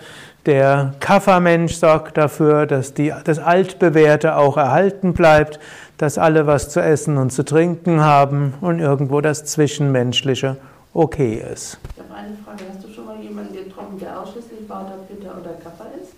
Der 0.47 0.95
Kapha-Mensch 1.01 1.75
sorgt 1.75 2.17
dafür, 2.17 2.67
dass 2.67 2.95
die, 2.95 3.13
das 3.25 3.39
Altbewährte 3.39 4.37
auch 4.37 4.57
erhalten 4.57 5.13
bleibt, 5.13 5.59
dass 5.99 6.19
alle 6.19 6.47
was 6.47 6.71
zu 6.71 6.81
essen 6.81 7.19
und 7.19 7.31
zu 7.31 7.45
trinken 7.45 8.01
haben 8.01 8.55
und 8.61 8.79
irgendwo 8.79 9.21
das 9.21 9.45
Zwischenmenschliche 9.45 10.57
okay 10.95 11.43
ist. 11.53 11.79
Ich 11.95 12.03
habe 12.03 12.15
eine 12.15 12.37
Frage. 12.45 12.65
Hast 12.73 12.85
du 12.85 12.93
schon 12.93 13.07
mal 13.07 13.21
jemanden 13.21 13.55
getroffen, 13.55 13.99
der 14.01 14.21
ausschließlich 14.21 14.69
Vata, 14.69 14.95
Pitta 15.09 15.33
oder 15.33 15.51
Kapha 15.63 15.87
ist? 16.01 16.13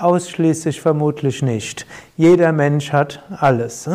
Ausschließlich 0.00 0.80
vermutlich 0.80 1.42
nicht. 1.42 1.86
Jeder 2.16 2.52
Mensch 2.52 2.92
hat 2.92 3.22
alles. 3.38 3.88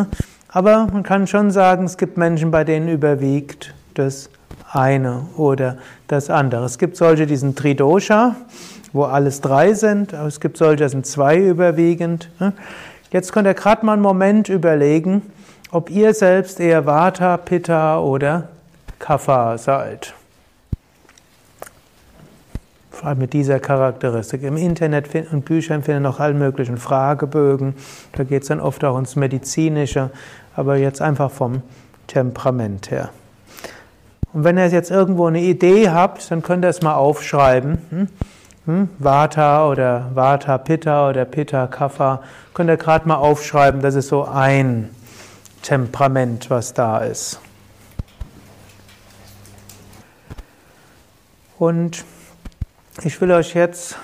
Ne? 0.53 0.59
Aber 0.59 0.87
man 0.91 1.03
kann 1.03 1.27
schon 1.27 1.51
sagen, 1.51 1.85
es 1.85 1.97
gibt 1.97 2.17
Menschen, 2.17 2.51
bei 2.51 2.63
denen 2.63 2.87
überwiegt 2.87 3.73
das 3.95 4.29
eine 4.71 5.27
oder 5.37 5.77
das 6.07 6.29
andere. 6.29 6.65
Es 6.65 6.77
gibt 6.77 6.97
solche, 6.97 7.27
die 7.27 7.35
sind 7.35 7.57
Tridosha, 7.57 8.35
wo 8.91 9.03
alles 9.03 9.41
drei 9.41 9.73
sind, 9.73 10.13
aber 10.13 10.27
es 10.27 10.39
gibt 10.39 10.57
solche, 10.57 10.83
die 10.83 10.89
sind 10.89 11.05
zwei 11.05 11.37
überwiegend. 11.37 12.29
Jetzt 13.11 13.33
könnt 13.33 13.47
ihr 13.47 13.53
gerade 13.53 13.85
mal 13.85 13.93
einen 13.93 14.01
Moment 14.01 14.49
überlegen, 14.49 15.21
ob 15.71 15.89
ihr 15.89 16.13
selbst 16.13 16.59
eher 16.59 16.85
Vata, 16.85 17.37
Pitta 17.37 17.99
oder 17.99 18.49
Kapha 18.99 19.57
seid. 19.57 20.13
Vor 22.91 23.09
allem 23.09 23.19
mit 23.19 23.33
dieser 23.33 23.59
Charakteristik. 23.59 24.43
Im 24.43 24.55
Internet 24.55 25.09
und 25.31 25.45
Büchern 25.45 25.83
finden 25.83 26.03
noch 26.03 26.19
alle 26.19 26.35
möglichen 26.35 26.77
Fragebögen. 26.77 27.73
Da 28.13 28.23
geht 28.23 28.43
es 28.43 28.47
dann 28.47 28.59
oft 28.59 28.83
auch 28.85 28.97
ins 28.97 29.15
Medizinische 29.15 30.11
aber 30.55 30.77
jetzt 30.77 31.01
einfach 31.01 31.31
vom 31.31 31.61
Temperament 32.07 32.91
her. 32.91 33.09
Und 34.33 34.43
wenn 34.43 34.57
ihr 34.57 34.67
jetzt 34.67 34.91
irgendwo 34.91 35.27
eine 35.27 35.41
Idee 35.41 35.89
habt, 35.89 36.29
dann 36.31 36.41
könnt 36.41 36.65
ihr 36.65 36.69
es 36.69 36.81
mal 36.81 36.95
aufschreiben. 36.95 37.77
Hm? 37.89 38.07
Hm? 38.65 38.89
Vata 38.97 39.67
oder 39.67 40.09
Vata 40.13 40.57
Pitta 40.57 41.09
oder 41.09 41.25
Pitta 41.25 41.67
Kapha. 41.67 42.23
Könnt 42.53 42.69
ihr 42.69 42.77
gerade 42.77 43.07
mal 43.07 43.15
aufschreiben, 43.15 43.81
das 43.81 43.95
ist 43.95 44.07
so 44.07 44.25
ein 44.25 44.89
Temperament, 45.61 46.49
was 46.49 46.73
da 46.73 46.99
ist. 46.99 47.39
Und 51.59 52.03
ich 53.03 53.19
will 53.21 53.31
euch 53.31 53.53
jetzt 53.53 53.97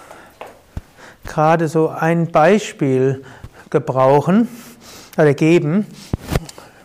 gerade 1.25 1.67
so 1.67 1.89
ein 1.89 2.31
Beispiel 2.31 3.23
gebrauchen 3.69 4.47
oder 5.17 5.33
geben, 5.33 5.85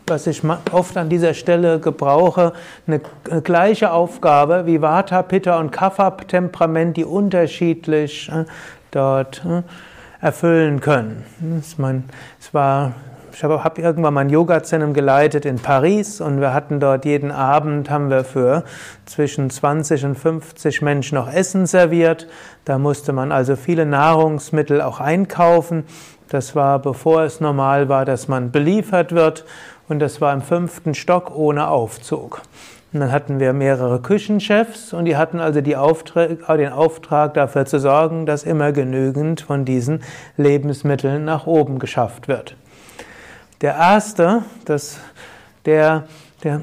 was 0.07 0.27
ich 0.27 0.43
oft 0.73 0.97
an 0.97 1.09
dieser 1.09 1.35
Stelle 1.35 1.81
gebrauche, 1.81 2.53
eine 2.87 3.01
gleiche 3.43 3.93
Aufgabe 3.93 4.67
wie 4.67 4.83
Vata, 4.83 5.23
Pitta 5.23 5.59
und 5.59 5.71
Kapha-Temperament, 5.71 6.97
die 6.97 7.05
unterschiedlich 7.05 8.29
äh, 8.29 8.45
dort 8.91 9.43
äh, 9.45 9.63
erfüllen 10.21 10.81
können. 10.81 11.25
Es 11.61 11.79
war 12.55 12.93
ich 13.37 13.43
habe 13.43 13.65
hab 13.65 13.79
irgendwann 13.81 14.15
mal 14.15 14.21
ein 14.21 14.31
Yoga-Zentrum 14.31 14.95
geleitet 14.95 15.45
in 15.45 15.57
Paris 15.57 16.21
und 16.21 16.41
wir 16.41 16.55
hatten 16.55 16.79
dort 16.79 17.05
jeden 17.05 17.33
Abend 17.33 17.91
haben 17.91 18.09
wir 18.09 18.23
für 18.23 18.63
zwischen 19.07 19.51
20 19.51 20.05
und 20.05 20.15
50 20.15 20.83
Menschen 20.83 21.17
noch 21.17 21.33
Essen 21.33 21.67
serviert. 21.67 22.29
Da 22.65 22.79
musste 22.79 23.13
man 23.13 23.33
also 23.33 23.57
viele 23.57 23.87
Nahrungsmittel 23.87 24.81
auch 24.81 25.01
einkaufen. 25.01 25.85
Das 26.29 26.55
war 26.55 26.79
bevor 26.79 27.23
es 27.23 27.41
normal 27.41 27.89
war, 27.89 28.05
dass 28.05 28.29
man 28.29 28.53
beliefert 28.53 29.13
wird 29.13 29.45
und 29.89 30.01
das 30.01 30.21
war 30.21 30.33
im 30.33 30.43
fünften 30.43 30.95
Stock 30.95 31.35
ohne 31.35 31.69
Aufzug. 31.69 32.43
Und 32.93 33.01
dann 33.01 33.11
hatten 33.11 33.41
wir 33.41 33.53
mehrere 33.53 34.01
Küchenchefs 34.01 34.93
und 34.93 35.05
die 35.05 35.17
hatten 35.17 35.41
also 35.41 35.61
die 35.61 35.77
Auftrag, 35.77 36.47
den 36.57 36.73
Auftrag 36.73 37.35
dafür 37.35 37.67
zu 37.67 37.81
sorgen, 37.81 38.25
dass 38.25 38.45
immer 38.45 38.71
genügend 38.71 39.41
von 39.41 39.65
diesen 39.65 40.05
Lebensmitteln 40.37 41.25
nach 41.25 41.47
oben 41.47 41.81
geschafft 41.81 42.29
wird. 42.29 42.57
Der 43.63 43.75
erste, 43.75 44.43
das, 44.65 45.01
der, 45.65 46.05
der 46.45 46.61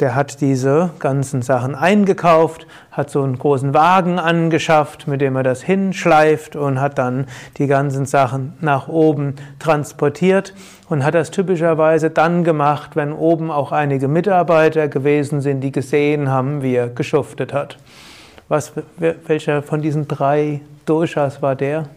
der 0.00 0.14
hat 0.14 0.40
diese 0.40 0.90
ganzen 0.98 1.42
Sachen 1.42 1.74
eingekauft, 1.74 2.66
hat 2.90 3.10
so 3.10 3.22
einen 3.22 3.38
großen 3.38 3.74
Wagen 3.74 4.18
angeschafft, 4.18 5.06
mit 5.06 5.20
dem 5.20 5.36
er 5.36 5.42
das 5.42 5.62
hinschleift 5.62 6.56
und 6.56 6.80
hat 6.80 6.98
dann 6.98 7.26
die 7.58 7.66
ganzen 7.66 8.06
Sachen 8.06 8.54
nach 8.60 8.88
oben 8.88 9.36
transportiert 9.58 10.54
und 10.88 11.04
hat 11.04 11.14
das 11.14 11.30
typischerweise 11.30 12.10
dann 12.10 12.44
gemacht, 12.44 12.96
wenn 12.96 13.12
oben 13.12 13.50
auch 13.50 13.72
einige 13.72 14.08
Mitarbeiter 14.08 14.88
gewesen 14.88 15.40
sind, 15.40 15.60
die 15.60 15.72
gesehen 15.72 16.28
haben, 16.28 16.62
wie 16.62 16.74
er 16.74 16.88
geschuftet 16.88 17.52
hat. 17.52 17.78
Was, 18.48 18.72
welcher 18.98 19.62
von 19.62 19.80
diesen 19.80 20.06
drei 20.06 20.60
Doshas 20.86 21.40
war 21.40 21.56
der? 21.56 21.88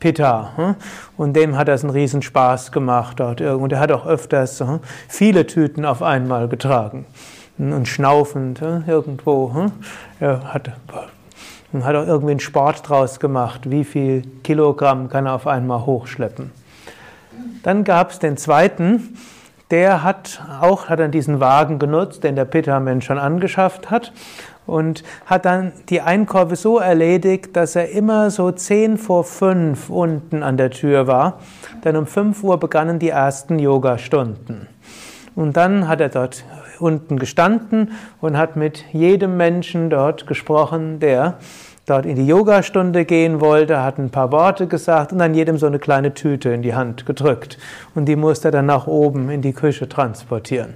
Pitta. 0.00 0.52
Hm? 0.56 0.74
Und 1.16 1.34
dem 1.34 1.56
hat 1.56 1.68
das 1.68 1.84
einen 1.84 1.92
riesen 1.92 2.22
Spaß 2.22 2.72
gemacht 2.72 3.20
dort. 3.20 3.40
Und 3.40 3.72
er 3.72 3.80
hat 3.80 3.92
auch 3.92 4.06
öfters 4.06 4.60
hm, 4.60 4.80
viele 5.08 5.46
Tüten 5.46 5.84
auf 5.84 6.02
einmal 6.02 6.48
getragen. 6.48 7.06
Und 7.58 7.88
schnaufend 7.88 8.60
hm, 8.60 8.84
irgendwo. 8.86 9.70
Er 10.20 10.52
hat, 10.54 10.70
hat 11.82 11.96
auch 11.96 12.06
irgendwie 12.06 12.32
einen 12.32 12.40
Sport 12.40 12.88
draus 12.88 13.20
gemacht. 13.20 13.70
Wie 13.70 13.84
viel 13.84 14.22
Kilogramm 14.44 15.08
kann 15.08 15.26
er 15.26 15.34
auf 15.34 15.46
einmal 15.46 15.84
hochschleppen? 15.84 16.52
Dann 17.62 17.84
gab 17.84 18.10
es 18.10 18.18
den 18.18 18.36
zweiten, 18.36 19.16
der 19.70 20.02
hat 20.02 20.42
auch 20.60 20.88
hat 20.88 20.98
dann 20.98 21.10
diesen 21.10 21.40
Wagen 21.40 21.78
genutzt, 21.78 22.24
den 22.24 22.36
der 22.36 22.44
Pitta-Mensch 22.44 23.04
schon 23.04 23.18
angeschafft 23.18 23.90
hat 23.90 24.12
und 24.68 25.02
hat 25.26 25.46
dann 25.46 25.72
die 25.88 26.02
Einkäufe 26.02 26.54
so 26.54 26.78
erledigt, 26.78 27.56
dass 27.56 27.74
er 27.74 27.90
immer 27.90 28.30
so 28.30 28.52
zehn 28.52 28.98
vor 28.98 29.24
fünf 29.24 29.88
unten 29.88 30.42
an 30.42 30.56
der 30.56 30.70
Tür 30.70 31.06
war. 31.06 31.40
Denn 31.84 31.96
um 31.96 32.06
fünf 32.06 32.44
Uhr 32.44 32.60
begannen 32.60 32.98
die 32.98 33.08
ersten 33.08 33.58
Yoga-Stunden. 33.58 34.68
Und 35.34 35.56
dann 35.56 35.88
hat 35.88 36.00
er 36.00 36.10
dort 36.10 36.44
unten 36.78 37.18
gestanden 37.18 37.92
und 38.20 38.36
hat 38.36 38.56
mit 38.56 38.84
jedem 38.92 39.36
Menschen 39.36 39.88
dort 39.88 40.26
gesprochen, 40.26 41.00
der 41.00 41.38
dort 41.86 42.04
in 42.04 42.16
die 42.16 42.26
Yogastunde 42.26 43.06
gehen 43.06 43.40
wollte, 43.40 43.82
hat 43.82 43.98
ein 43.98 44.10
paar 44.10 44.30
Worte 44.30 44.66
gesagt 44.66 45.12
und 45.12 45.18
dann 45.18 45.32
jedem 45.34 45.56
so 45.56 45.66
eine 45.66 45.78
kleine 45.78 46.12
Tüte 46.12 46.50
in 46.50 46.60
die 46.60 46.74
Hand 46.74 47.06
gedrückt. 47.06 47.56
Und 47.94 48.04
die 48.04 48.16
musste 48.16 48.48
er 48.48 48.52
dann 48.52 48.66
nach 48.66 48.86
oben 48.86 49.30
in 49.30 49.40
die 49.40 49.54
Küche 49.54 49.88
transportieren. 49.88 50.74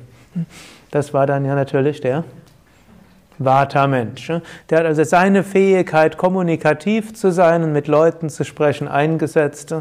Das 0.90 1.12
war 1.12 1.26
dann 1.26 1.44
ja 1.44 1.54
natürlich 1.54 2.00
der 2.00 2.24
Vata-Mensch. 3.44 4.32
Der 4.70 4.78
hat 4.78 4.86
also 4.86 5.04
seine 5.04 5.42
Fähigkeit, 5.42 6.16
kommunikativ 6.16 7.14
zu 7.14 7.32
sein 7.32 7.62
und 7.62 7.72
mit 7.72 7.88
Leuten 7.88 8.30
zu 8.30 8.44
sprechen, 8.44 8.88
eingesetzt. 8.88 9.74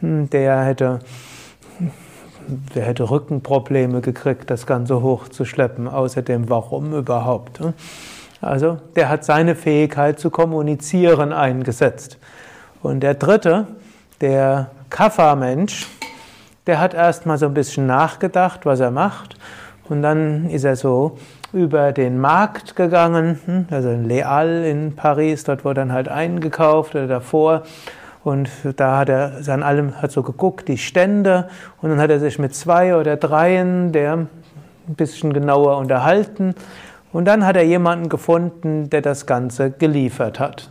Hm, 0.00 0.30
der 0.30 0.62
hätte, 0.62 1.00
der 2.74 2.84
hätte 2.84 3.10
Rückenprobleme 3.10 4.00
gekriegt, 4.00 4.50
das 4.50 4.66
Ganze 4.66 5.02
hochzuschleppen. 5.02 5.88
Außerdem, 5.88 6.48
warum 6.48 6.94
überhaupt? 6.94 7.60
Also, 8.40 8.78
der 8.96 9.08
hat 9.08 9.24
seine 9.24 9.54
Fähigkeit 9.54 10.18
zu 10.18 10.30
kommunizieren 10.30 11.32
eingesetzt. 11.32 12.18
Und 12.82 13.00
der 13.00 13.14
dritte, 13.14 13.66
der 14.20 14.70
Kapha-Mensch, 14.88 15.86
der 16.66 16.80
hat 16.80 16.94
erst 16.94 17.26
mal 17.26 17.38
so 17.38 17.46
ein 17.46 17.54
bisschen 17.54 17.86
nachgedacht, 17.86 18.64
was 18.64 18.80
er 18.80 18.90
macht. 18.90 19.36
Und 19.88 20.02
dann 20.02 20.48
ist 20.48 20.64
er 20.64 20.76
so 20.76 21.18
über 21.52 21.92
den 21.92 22.18
Markt 22.18 22.76
gegangen, 22.76 23.40
hm, 23.44 23.66
also 23.70 23.90
in 23.90 24.08
Leal 24.08 24.64
in 24.64 24.94
Paris, 24.94 25.44
dort 25.44 25.64
wurde 25.64 25.80
dann 25.80 25.92
halt 25.92 26.08
eingekauft 26.08 26.94
oder 26.94 27.06
davor 27.06 27.62
Und 28.22 28.50
da 28.76 28.98
hat 28.98 29.08
er 29.08 29.40
an 29.48 29.62
allem 29.62 30.00
hat 30.02 30.12
so 30.12 30.22
geguckt, 30.22 30.68
die 30.68 30.78
Stände, 30.78 31.48
und 31.80 31.90
dann 31.90 31.98
hat 31.98 32.10
er 32.10 32.20
sich 32.20 32.38
mit 32.38 32.54
zwei 32.54 32.96
oder 32.96 33.16
dreien 33.16 33.92
der 33.92 34.12
ein 34.16 34.94
bisschen 34.94 35.32
genauer 35.32 35.78
unterhalten. 35.78 36.54
Und 37.12 37.24
dann 37.24 37.46
hat 37.46 37.56
er 37.56 37.64
jemanden 37.64 38.08
gefunden, 38.08 38.90
der 38.90 39.02
das 39.02 39.26
Ganze 39.26 39.70
geliefert 39.70 40.38
hat. 40.38 40.68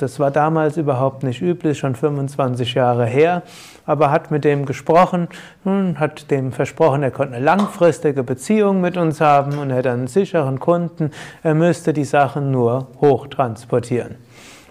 Das 0.00 0.18
war 0.18 0.30
damals 0.30 0.78
überhaupt 0.78 1.24
nicht 1.24 1.42
üblich, 1.42 1.78
schon 1.78 1.94
25 1.94 2.72
Jahre 2.72 3.04
her, 3.04 3.42
aber 3.84 4.10
hat 4.10 4.30
mit 4.30 4.44
dem 4.44 4.64
gesprochen 4.64 5.28
hat 5.66 6.30
dem 6.30 6.52
versprochen, 6.52 7.02
er 7.02 7.10
konnte 7.10 7.34
eine 7.34 7.44
langfristige 7.44 8.22
Beziehung 8.22 8.80
mit 8.80 8.96
uns 8.96 9.20
haben 9.20 9.58
und 9.58 9.70
hat 9.70 9.86
einen 9.86 10.06
sicheren 10.06 10.58
Kunden, 10.58 11.10
er 11.42 11.54
müsste 11.54 11.92
die 11.92 12.04
Sachen 12.04 12.50
nur 12.50 12.88
hochtransportieren. 13.02 14.14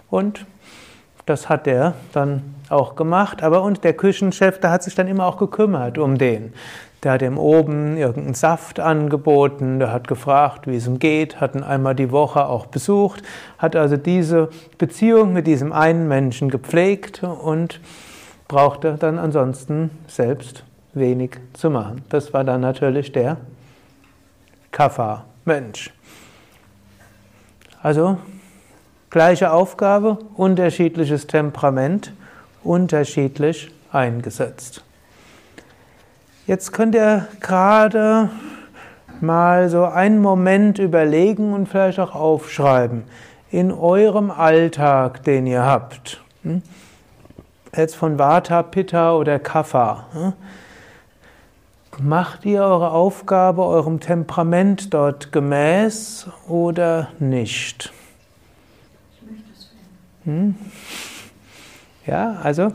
Und 0.09 0.47
das 1.27 1.47
hat 1.47 1.67
er 1.67 1.93
dann 2.11 2.55
auch 2.69 2.95
gemacht, 2.95 3.43
aber 3.43 3.61
und 3.61 3.83
der 3.83 3.93
Küchenchef, 3.93 4.59
der 4.59 4.71
hat 4.71 4.81
sich 4.81 4.95
dann 4.95 5.07
immer 5.07 5.27
auch 5.27 5.37
gekümmert 5.37 5.99
um 5.99 6.17
den. 6.17 6.53
Der 7.03 7.13
hat 7.13 7.21
ihm 7.21 7.37
oben 7.37 7.95
irgendeinen 7.95 8.33
Saft 8.33 8.79
angeboten, 8.79 9.79
der 9.79 9.93
hat 9.93 10.07
gefragt, 10.07 10.67
wie 10.67 10.75
es 10.75 10.85
ihm 10.85 10.99
geht, 10.99 11.39
hat 11.39 11.55
ihn 11.55 11.63
einmal 11.63 11.95
die 11.95 12.11
Woche 12.11 12.45
auch 12.45 12.65
besucht, 12.65 13.23
hat 13.57 13.75
also 13.75 13.95
diese 13.95 14.49
Beziehung 14.77 15.31
mit 15.31 15.47
diesem 15.47 15.71
einen 15.71 16.09
Menschen 16.09 16.49
gepflegt 16.49 17.23
und 17.23 17.79
brauchte 18.49 18.95
dann 18.99 19.17
ansonsten 19.17 19.91
selbst 20.07 20.65
wenig 20.93 21.37
zu 21.53 21.69
machen. 21.69 22.03
Das 22.09 22.33
war 22.33 22.43
dann 22.43 22.61
natürlich 22.61 23.13
der 23.13 23.37
Kaffa-Mensch. 24.71 25.93
Also 27.81 28.17
gleiche 29.09 29.51
Aufgabe, 29.51 30.17
unterschiedliches 30.35 31.27
Temperament, 31.27 32.11
unterschiedlich 32.63 33.71
eingesetzt. 33.91 34.83
Jetzt 36.49 36.71
könnt 36.71 36.95
ihr 36.95 37.27
gerade 37.41 38.31
mal 39.21 39.69
so 39.69 39.85
einen 39.85 40.19
Moment 40.19 40.79
überlegen 40.79 41.53
und 41.53 41.69
vielleicht 41.69 41.99
auch 41.99 42.15
aufschreiben. 42.15 43.03
In 43.51 43.71
eurem 43.71 44.31
Alltag, 44.31 45.21
den 45.25 45.45
ihr 45.45 45.63
habt, 45.63 46.23
hm? 46.41 46.63
jetzt 47.77 47.95
von 47.95 48.17
Vata, 48.17 48.63
Pitta 48.63 49.13
oder 49.13 49.37
Kapha, 49.37 50.07
hm? 50.11 50.33
macht 51.99 52.45
ihr 52.45 52.63
eure 52.63 52.93
Aufgabe 52.93 53.63
eurem 53.63 53.99
Temperament 53.99 54.91
dort 54.91 55.31
gemäß 55.31 56.29
oder 56.47 57.09
nicht? 57.19 57.93
Ich 59.13 59.29
möchte 59.29 59.51
es 59.55 59.69
hm? 60.23 60.55
Ja, 62.07 62.37
also 62.41 62.71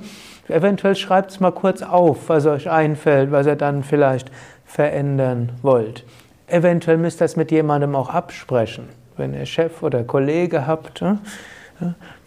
Eventuell 0.48 0.94
schreibt 0.94 1.30
es 1.30 1.40
mal 1.40 1.52
kurz 1.52 1.82
auf, 1.82 2.28
was 2.28 2.46
euch 2.46 2.70
einfällt, 2.70 3.32
was 3.32 3.46
ihr 3.46 3.56
dann 3.56 3.82
vielleicht 3.82 4.30
verändern 4.66 5.52
wollt. 5.62 6.04
Eventuell 6.46 6.98
müsst 6.98 7.22
ihr 7.22 7.24
es 7.24 7.36
mit 7.36 7.50
jemandem 7.50 7.94
auch 7.94 8.10
absprechen. 8.10 8.88
Wenn 9.16 9.32
ihr 9.32 9.46
Chef 9.46 9.82
oder 9.82 10.02
Kollege 10.04 10.66
habt, 10.66 11.02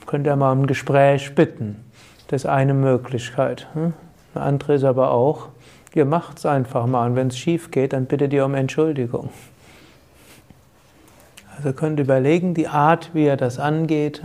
könnt 0.05 0.25
ihr 0.25 0.35
mal 0.35 0.51
um 0.53 0.61
ein 0.61 0.67
Gespräch 0.67 1.35
bitten. 1.35 1.83
Das 2.27 2.43
ist 2.43 2.49
eine 2.49 2.73
Möglichkeit. 2.73 3.67
Eine 3.75 3.93
andere 4.33 4.75
ist 4.75 4.83
aber 4.83 5.11
auch, 5.11 5.49
ihr 5.93 6.05
macht 6.05 6.39
es 6.39 6.45
einfach 6.45 6.85
mal 6.87 7.09
und 7.09 7.15
wenn 7.15 7.27
es 7.27 7.37
schief 7.37 7.71
geht, 7.71 7.93
dann 7.93 8.05
bittet 8.05 8.33
ihr 8.33 8.45
um 8.45 8.55
Entschuldigung. 8.55 9.29
Also 11.57 11.73
könnt 11.73 11.99
ihr 11.99 12.05
überlegen, 12.05 12.53
die 12.53 12.67
Art, 12.67 13.11
wie 13.13 13.25
ihr 13.25 13.37
das 13.37 13.59
angeht, 13.59 14.21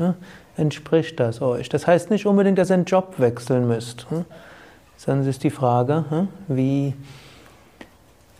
entspricht 0.57 1.21
das 1.21 1.41
euch? 1.41 1.69
Das 1.69 1.87
heißt 1.87 2.11
nicht 2.11 2.27
unbedingt, 2.27 2.59
dass 2.59 2.71
ihr 2.71 2.75
einen 2.75 2.85
Job 2.85 3.15
wechseln 3.19 3.67
müsst, 3.67 4.07
hm? 4.11 4.25
sondern 4.97 5.23
es 5.23 5.29
ist 5.29 5.45
die 5.45 5.51
Frage, 5.51 6.05
hm? 6.09 6.29
wie 6.49 6.95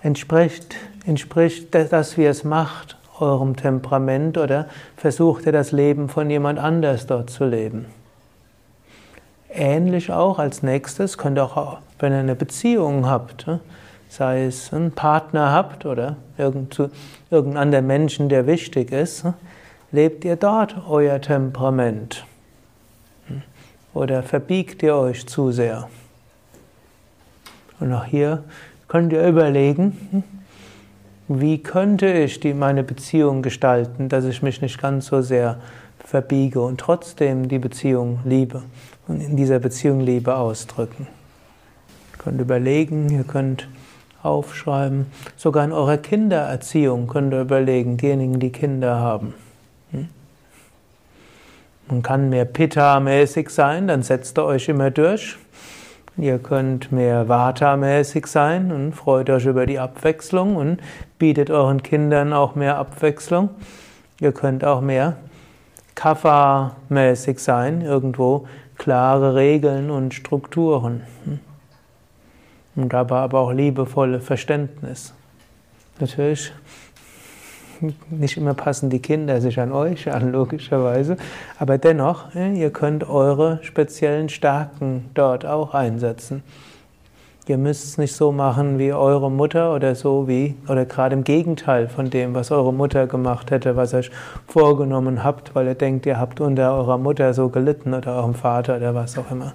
entspricht, 0.03 0.77
entspricht 1.07 1.75
das, 1.75 2.17
wie 2.17 2.23
ihr 2.23 2.31
es 2.31 2.45
macht, 2.45 2.97
eurem 3.21 3.57
Temperament 3.57 4.37
oder 4.39 4.67
versucht 4.97 5.47
ihr 5.47 5.53
das 5.53 5.73
Leben 5.73 6.09
von 6.09 6.29
jemand 6.29 6.59
anders 6.59 7.07
dort 7.07 7.31
zu 7.31 7.45
leben? 7.45 7.87
Ähnlich 9.49 10.11
auch 10.11 10.39
als 10.39 10.63
nächstes 10.63 11.19
könnt 11.19 11.39
ihr 11.39 11.45
auch, 11.45 11.79
wenn 11.99 12.13
ihr 12.13 12.19
eine 12.19 12.35
Beziehung 12.35 13.07
habt, 13.07 13.47
hm? 13.47 13.61
sei 14.09 14.45
es 14.45 14.73
einen 14.75 14.93
Partner 14.93 15.53
habt 15.53 15.87
oder 15.87 16.17
irgendeinen 16.37 17.57
anderen 17.57 17.87
Menschen, 17.87 18.29
der 18.29 18.47
wichtig 18.47 18.93
ist, 18.93 19.25
Lebt 19.95 20.25
ihr 20.25 20.37
dort 20.37 20.75
euer 20.89 21.21
Temperament? 21.21 22.25
Oder 23.93 24.23
verbiegt 24.23 24.83
ihr 24.83 24.95
euch 24.97 25.27
zu 25.27 25.53
sehr? 25.53 25.91
Und 27.79 27.93
auch 27.93 28.07
hier 28.07 28.43
könnt 28.89 29.13
ihr 29.13 29.29
überlegen, 29.29 30.25
wie 31.29 31.63
könnte 31.63 32.11
ich 32.11 32.41
die, 32.41 32.55
meine 32.55 32.83
Beziehung 32.85 33.43
gestalten, 33.43 34.09
dass 34.09 34.25
ich 34.25 34.43
mich 34.43 34.63
nicht 34.63 34.81
ganz 34.81 35.09
so 35.09 35.21
sehr 35.21 35.59
verbiege 35.99 36.63
und 36.63 36.81
trotzdem 36.81 37.49
die 37.49 37.59
Beziehung 37.59 38.21
liebe 38.25 38.63
und 39.09 39.21
in 39.21 39.37
dieser 39.37 39.59
Beziehung 39.59 40.01
Liebe 40.01 40.35
ausdrücken. 40.37 41.07
Ihr 42.13 42.19
könnt 42.19 42.41
überlegen, 42.41 43.11
ihr 43.11 43.25
könnt 43.25 43.69
aufschreiben, 44.23 45.07
sogar 45.37 45.67
in 45.67 45.73
eurer 45.73 45.99
Kindererziehung 45.99 47.09
könnt 47.09 47.35
ihr 47.35 47.43
überlegen, 47.43 47.99
diejenigen, 47.99 48.41
die 48.41 48.53
Kinder 48.53 48.99
haben. 48.99 49.35
Man 51.93 52.01
kann 52.01 52.31
mehr 52.31 52.47
Pitta-mäßig 52.47 53.51
sein, 53.51 53.87
dann 53.87 54.03
setzt 54.03 54.39
ihr 54.39 54.47
euch 54.47 54.71
immer 54.71 54.91
durch. 54.91 55.37
Ihr 56.17 56.39
könnt 56.39 56.91
mehr 56.91 57.29
Vata-mäßig 57.29 58.27
sein 58.27 58.73
und 58.73 58.95
freut 58.95 59.29
euch 59.29 59.45
über 59.45 59.67
die 59.67 59.79
Abwechslung 59.79 60.57
und 60.57 60.81
bietet 61.19 61.51
euren 61.51 61.83
Kindern 61.83 62.33
auch 62.33 62.55
mehr 62.55 62.79
Abwechslung. 62.79 63.51
Ihr 64.21 64.33
könnt 64.33 64.65
auch 64.65 64.81
mehr 64.81 65.19
Kapha-mäßig 65.95 67.39
sein, 67.39 67.83
irgendwo 67.83 68.47
klare 68.79 69.35
Regeln 69.35 69.91
und 69.91 70.15
Strukturen. 70.15 71.03
Und 72.75 72.91
dabei 72.91 73.19
aber 73.19 73.41
auch 73.41 73.53
liebevolle 73.53 74.21
Verständnis. 74.21 75.13
Natürlich 76.01 76.55
nicht 78.11 78.37
immer 78.37 78.55
passen 78.55 78.91
die 78.91 79.01
Kinder 79.01 79.41
sich 79.41 79.59
an 79.61 79.73
euch 79.73 80.11
an, 80.13 80.33
logischerweise. 80.33 81.17
Aber 81.59 81.79
dennoch, 81.79 82.35
ihr 82.35 82.71
könnt 82.71 83.09
eure 83.09 83.59
speziellen 83.63 84.29
Stärken 84.29 85.11
dort 85.15 85.45
auch 85.45 85.75
einsetzen. 85.75 86.43
Ihr 87.49 87.59
müsst 87.59 87.85
es 87.85 87.99
nicht 87.99 88.15
so 88.15 88.31
machen 88.31 88.79
wie 88.79 88.93
eure 88.93 89.29
Mutter 89.29 89.75
oder 89.75 89.97
so 89.97 90.29
wie, 90.29 90.55
oder 90.69 90.85
gerade 90.85 91.17
im 91.17 91.25
Gegenteil 91.25 91.89
von 91.89 92.09
dem, 92.09 92.35
was 92.35 92.53
eure 92.53 92.73
Mutter 92.73 93.09
gemacht 93.09 93.51
hätte, 93.51 93.75
was 93.75 93.93
ihr 93.93 93.99
euch 93.99 94.11
vorgenommen 94.47 95.25
habt, 95.25 95.53
weil 95.57 95.67
ihr 95.67 95.75
denkt, 95.75 96.07
ihr 96.07 96.21
habt 96.21 96.41
unter 96.41 96.73
eurer 96.73 96.99
Mutter 96.99 97.35
so 97.35 97.49
gelitten 97.49 97.95
oder 97.95 98.15
eurem 98.15 98.35
Vater 98.35 98.77
oder 98.77 98.95
was 98.95 99.19
auch 99.19 99.29
immer. 99.33 99.55